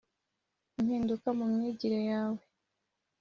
[0.79, 2.41] Impinduka mu myigire yawe